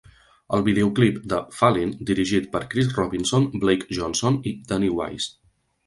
El 0.57 0.63
videoclip 0.67 1.19
de 1.33 1.41
"Fallin'", 1.59 1.93
dirigit 2.11 2.49
per 2.57 2.63
Chris 2.73 2.91
Robinson, 2.99 3.49
Blake 3.67 3.97
Johnson 4.01 4.45
i 4.55 4.59
Danny 4.73 4.95
Wise. 5.01 5.35